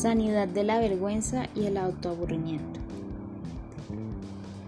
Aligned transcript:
Sanidad 0.00 0.48
de 0.48 0.64
la 0.64 0.78
vergüenza 0.78 1.50
y 1.54 1.66
el 1.66 1.76
autoaburrimiento. 1.76 2.80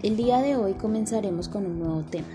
El 0.02 0.18
día 0.18 0.42
de 0.42 0.56
hoy 0.56 0.74
comenzaremos 0.74 1.48
con 1.48 1.64
un 1.64 1.78
nuevo 1.78 2.02
tema, 2.02 2.28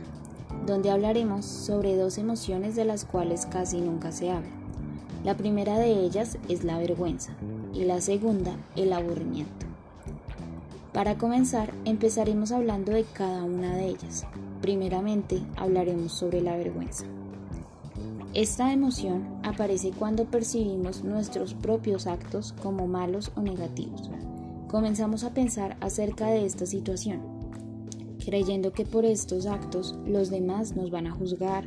donde 0.65 0.89
hablaremos 0.89 1.45
sobre 1.45 1.95
dos 1.95 2.17
emociones 2.17 2.75
de 2.75 2.85
las 2.85 3.05
cuales 3.05 3.45
casi 3.45 3.81
nunca 3.81 4.11
se 4.11 4.31
habla. 4.31 4.49
La 5.23 5.37
primera 5.37 5.77
de 5.77 5.91
ellas 5.91 6.39
es 6.49 6.63
la 6.63 6.79
vergüenza 6.79 7.33
y 7.71 7.83
la 7.83 8.01
segunda 8.01 8.57
el 8.75 8.91
aburrimiento. 8.91 9.67
Para 10.91 11.19
comenzar, 11.19 11.71
empezaremos 11.85 12.51
hablando 12.51 12.93
de 12.93 13.03
cada 13.03 13.43
una 13.43 13.75
de 13.75 13.89
ellas. 13.89 14.25
Primeramente, 14.59 15.43
hablaremos 15.55 16.13
sobre 16.13 16.41
la 16.41 16.57
vergüenza. 16.57 17.05
Esta 18.33 18.73
emoción 18.73 19.36
aparece 19.47 19.91
cuando 19.91 20.25
percibimos 20.25 21.03
nuestros 21.03 21.53
propios 21.53 22.07
actos 22.07 22.53
como 22.61 22.87
malos 22.87 23.31
o 23.35 23.41
negativos. 23.41 24.09
Comenzamos 24.67 25.23
a 25.23 25.33
pensar 25.33 25.77
acerca 25.79 26.27
de 26.27 26.45
esta 26.45 26.65
situación, 26.65 27.21
creyendo 28.23 28.73
que 28.73 28.85
por 28.85 29.05
estos 29.05 29.45
actos 29.45 29.97
los 30.05 30.29
demás 30.29 30.75
nos 30.75 30.91
van 30.91 31.07
a 31.07 31.11
juzgar, 31.11 31.65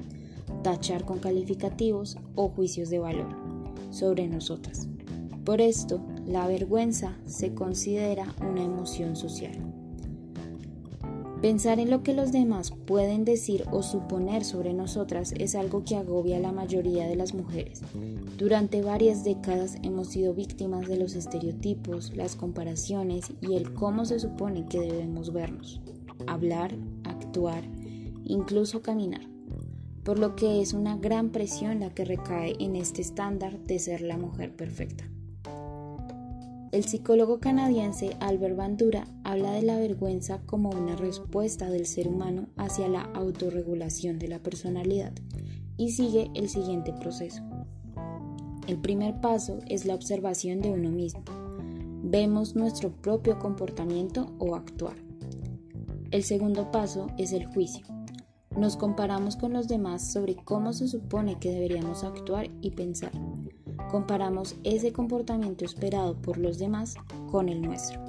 tachar 0.63 1.05
con 1.05 1.19
calificativos 1.19 2.19
o 2.35 2.49
juicios 2.49 2.91
de 2.91 2.99
valor 2.99 3.35
sobre 3.91 4.29
nosotras. 4.29 4.89
Por 5.45 5.61
esto, 5.61 6.01
la 6.27 6.47
vergüenza 6.47 7.17
se 7.25 7.55
considera 7.55 8.35
una 8.41 8.63
emoción 8.63 9.17
social. 9.17 9.80
Pensar 11.41 11.81
en 11.81 11.89
lo 11.89 12.03
que 12.03 12.13
los 12.13 12.33
demás 12.33 12.71
pueden 12.71 13.25
decir 13.25 13.65
o 13.71 13.83
suponer 13.83 14.45
sobre 14.45 14.75
nosotras 14.75 15.33
es 15.39 15.55
algo 15.55 15.85
que 15.87 15.97
agobia 15.97 16.37
a 16.37 16.41
la 16.41 16.53
mayoría 16.53 17.09
de 17.09 17.17
las 17.17 17.33
mujeres. 17.33 17.81
Durante 18.37 18.83
varias 18.83 19.25
décadas 19.25 19.79
hemos 19.83 20.09
sido 20.09 20.35
víctimas 20.35 20.87
de 20.87 20.99
los 20.99 21.15
estereotipos, 21.15 22.15
las 22.15 22.37
comparaciones 22.37 23.33
y 23.41 23.55
el 23.55 23.73
cómo 23.73 24.05
se 24.05 24.21
supone 24.21 24.67
que 24.67 24.81
debemos 24.81 25.33
vernos, 25.33 25.81
hablar, 26.27 26.75
actuar, 27.05 27.65
incluso 28.23 28.83
caminar, 28.83 29.27
por 30.05 30.19
lo 30.19 30.37
que 30.37 30.61
es 30.61 30.75
una 30.75 30.99
gran 30.99 31.31
presión 31.31 31.81
la 31.81 31.89
que 31.89 32.05
recae 32.05 32.55
en 32.59 32.77
este 32.77 33.01
estándar 33.01 33.59
de 33.61 33.79
ser 33.79 34.03
la 34.03 34.19
mujer 34.19 34.55
perfecta. 34.55 35.09
El 36.73 36.85
psicólogo 36.85 37.41
canadiense 37.41 38.17
Albert 38.21 38.57
Bandura 38.57 39.05
habla 39.25 39.51
de 39.51 39.63
la 39.63 39.77
vergüenza 39.77 40.41
como 40.47 40.71
una 40.71 40.95
respuesta 40.95 41.69
del 41.69 41.85
ser 41.85 42.07
humano 42.07 42.47
hacia 42.57 42.89
la 42.89 43.03
autorregulación 43.13 44.21
de 44.21 44.29
la 44.29 44.39
personalidad 44.39 45.13
y 45.77 45.91
sigue 45.91 46.31
el 46.35 46.49
siguiente 46.49 46.93
proceso. 46.93 47.43
El 48.69 48.79
primer 48.79 49.21
paso 49.21 49.59
es 49.67 49.85
la 49.85 49.97
observación 49.97 50.61
de 50.61 50.71
uno 50.71 50.91
mismo. 50.91 51.25
Vemos 52.05 52.55
nuestro 52.55 52.93
propio 52.93 53.41
comportamiento 53.41 54.33
o 54.39 54.55
actuar. 54.55 54.95
El 56.13 56.23
segundo 56.23 56.71
paso 56.71 57.09
es 57.19 57.33
el 57.33 57.47
juicio. 57.47 57.85
Nos 58.57 58.77
comparamos 58.77 59.35
con 59.35 59.53
los 59.53 59.67
demás 59.67 60.13
sobre 60.13 60.37
cómo 60.37 60.73
se 60.73 60.87
supone 60.87 61.41
que 61.41 61.51
deberíamos 61.51 62.05
actuar 62.05 62.49
y 62.61 62.71
pensar 62.71 63.11
comparamos 63.91 64.57
ese 64.63 64.93
comportamiento 64.93 65.65
esperado 65.65 66.15
por 66.15 66.39
los 66.39 66.59
demás 66.59 66.95
con 67.31 67.49
el 67.49 67.61
nuestro. 67.61 68.01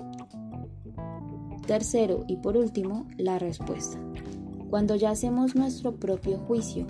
Tercero 1.66 2.24
y 2.28 2.38
por 2.38 2.58
último, 2.58 3.08
la 3.18 3.40
respuesta. 3.40 3.98
Cuando 4.70 4.96
ya 4.96 5.12
hacemos 5.12 5.56
nuestro 5.56 5.96
propio 5.96 6.38
juicio, 6.38 6.86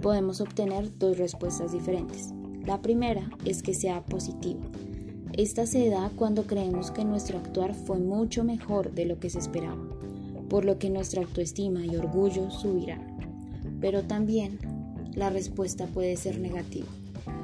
podemos 0.00 0.40
obtener 0.40 0.96
dos 0.98 1.18
respuestas 1.18 1.72
diferentes. 1.72 2.32
La 2.64 2.80
primera 2.80 3.30
es 3.44 3.62
que 3.62 3.74
sea 3.74 4.04
positiva. 4.04 4.60
Esta 5.32 5.66
se 5.66 5.88
da 5.88 6.10
cuando 6.16 6.44
creemos 6.44 6.90
que 6.90 7.04
nuestro 7.04 7.38
actuar 7.38 7.74
fue 7.74 7.98
mucho 7.98 8.44
mejor 8.44 8.92
de 8.92 9.04
lo 9.04 9.18
que 9.18 9.30
se 9.30 9.38
esperaba, 9.38 9.82
por 10.48 10.64
lo 10.64 10.78
que 10.78 10.90
nuestra 10.90 11.22
autoestima 11.22 11.84
y 11.84 11.96
orgullo 11.96 12.50
subirán. 12.50 13.18
Pero 13.80 14.02
también 14.04 14.58
la 15.14 15.30
respuesta 15.30 15.86
puede 15.86 16.16
ser 16.16 16.38
negativa 16.38 16.86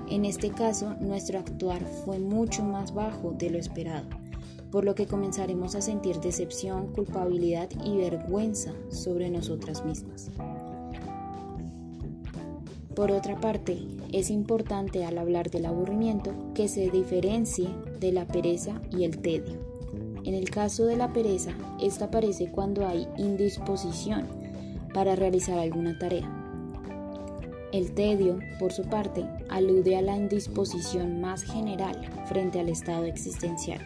en 0.08 0.24
este 0.24 0.50
caso, 0.50 0.94
nuestro 1.00 1.38
actuar 1.38 1.82
fue 2.04 2.18
mucho 2.18 2.62
más 2.62 2.92
bajo 2.92 3.32
de 3.32 3.50
lo 3.50 3.58
esperado, 3.58 4.06
por 4.70 4.84
lo 4.84 4.94
que 4.94 5.06
comenzaremos 5.06 5.74
a 5.74 5.80
sentir 5.80 6.20
decepción, 6.20 6.92
culpabilidad 6.92 7.68
y 7.84 7.96
vergüenza 7.96 8.72
sobre 8.90 9.30
nosotras 9.30 9.84
mismas. 9.84 10.30
Por 12.94 13.10
otra 13.10 13.40
parte, 13.40 13.78
es 14.12 14.30
importante 14.30 15.04
al 15.04 15.18
hablar 15.18 15.50
del 15.50 15.66
aburrimiento 15.66 16.32
que 16.54 16.68
se 16.68 16.90
diferencie 16.90 17.68
de 17.98 18.12
la 18.12 18.26
pereza 18.26 18.80
y 18.90 19.04
el 19.04 19.18
tedio. 19.18 19.58
En 20.24 20.34
el 20.34 20.48
caso 20.50 20.84
de 20.86 20.96
la 20.96 21.12
pereza, 21.12 21.52
esta 21.80 22.06
aparece 22.06 22.50
cuando 22.50 22.86
hay 22.86 23.08
indisposición 23.16 24.26
para 24.92 25.16
realizar 25.16 25.58
alguna 25.58 25.98
tarea 25.98 26.43
el 27.74 27.90
tedio, 27.90 28.38
por 28.60 28.72
su 28.72 28.84
parte, 28.84 29.26
alude 29.48 29.96
a 29.96 30.02
la 30.02 30.16
indisposición 30.16 31.20
más 31.20 31.42
general 31.42 32.00
frente 32.26 32.60
al 32.60 32.68
estado 32.68 33.04
existencial. 33.04 33.80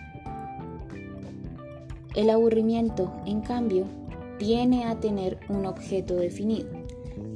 El 2.15 2.28
aburrimiento, 2.28 3.10
en 3.25 3.41
cambio, 3.41 3.87
tiene 4.38 4.84
a 4.84 5.00
tener 5.00 5.38
un 5.48 5.65
objeto 5.65 6.16
definido 6.16 6.69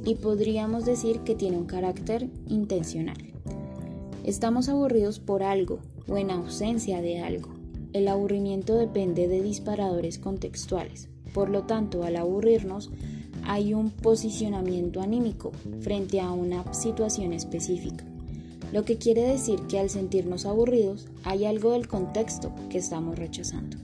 y 0.05 0.13
podríamos 0.13 0.85
decir 0.85 1.21
que 1.21 1.33
tiene 1.33 1.57
un 1.57 1.65
carácter 1.65 2.29
intencional. 2.47 3.17
Estamos 4.23 4.69
aburridos 4.69 5.19
por 5.19 5.41
algo 5.41 5.79
o 6.07 6.19
en 6.19 6.29
ausencia 6.29 7.01
de 7.01 7.19
algo. 7.19 7.49
El 7.93 8.07
aburrimiento 8.07 8.77
depende 8.77 9.27
de 9.27 9.41
disparadores 9.41 10.19
contextuales. 10.19 11.09
Por 11.33 11.49
lo 11.49 11.63
tanto, 11.63 12.03
al 12.03 12.15
aburrirnos, 12.15 12.91
hay 13.45 13.73
un 13.73 13.89
posicionamiento 13.89 15.01
anímico 15.01 15.51
frente 15.81 16.19
a 16.21 16.31
una 16.31 16.73
situación 16.73 17.33
específica, 17.33 18.05
lo 18.71 18.85
que 18.85 18.97
quiere 18.97 19.21
decir 19.21 19.59
que 19.69 19.79
al 19.79 19.89
sentirnos 19.89 20.45
aburridos 20.45 21.07
hay 21.23 21.45
algo 21.45 21.71
del 21.71 21.87
contexto 21.87 22.53
que 22.69 22.79
estamos 22.79 23.17
rechazando. 23.17 23.77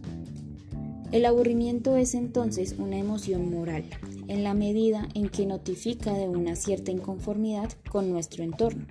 El 1.11 1.25
aburrimiento 1.25 1.95
es 1.95 2.13
entonces 2.13 2.75
una 2.77 2.97
emoción 2.97 3.49
moral, 3.49 3.83
en 4.27 4.43
la 4.43 4.53
medida 4.53 5.09
en 5.15 5.29
que 5.29 5.47
notifica 5.47 6.13
de 6.13 6.27
una 6.27 6.55
cierta 6.55 6.91
inconformidad 6.91 7.71
con 7.91 8.11
nuestro 8.11 8.43
entorno, 8.43 8.85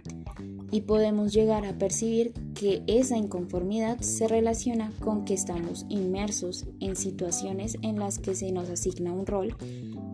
y 0.71 0.83
podemos 0.83 1.33
llegar 1.33 1.65
a 1.65 1.79
percibir 1.79 2.33
que 2.55 2.83
esa 2.87 3.17
inconformidad 3.17 4.00
se 4.00 4.27
relaciona 4.29 4.93
con 5.00 5.25
que 5.25 5.35
estamos 5.35 5.87
inmersos 5.89 6.67
en 6.81 6.97
situaciones 6.97 7.79
en 7.83 7.99
las 7.99 8.19
que 8.19 8.35
se 8.35 8.50
nos 8.50 8.69
asigna 8.69 9.12
un 9.12 9.27
rol 9.27 9.56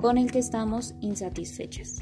con 0.04 0.19
el 0.19 0.31
que 0.31 0.38
estamos 0.38 0.94
insatisfechas. 1.00 2.00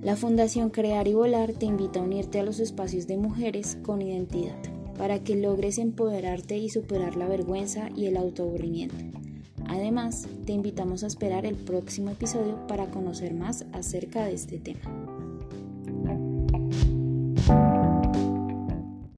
La 0.00 0.14
Fundación 0.14 0.70
Crear 0.70 1.08
y 1.08 1.14
Volar 1.14 1.54
te 1.54 1.66
invita 1.66 1.98
a 1.98 2.04
unirte 2.04 2.38
a 2.38 2.44
los 2.44 2.60
espacios 2.60 3.08
de 3.08 3.16
mujeres 3.16 3.76
con 3.82 4.00
identidad 4.00 4.54
para 4.96 5.24
que 5.24 5.34
logres 5.34 5.78
empoderarte 5.78 6.56
y 6.56 6.68
superar 6.68 7.16
la 7.16 7.26
vergüenza 7.26 7.88
y 7.96 8.06
el 8.06 8.16
autoaburrimiento. 8.16 8.94
Además, 9.66 10.28
te 10.46 10.52
invitamos 10.52 11.02
a 11.02 11.08
esperar 11.08 11.46
el 11.46 11.56
próximo 11.56 12.12
episodio 12.12 12.64
para 12.68 12.92
conocer 12.92 13.34
más 13.34 13.66
acerca 13.72 14.24
de 14.24 14.34
este 14.34 14.60
tema. 14.60 15.09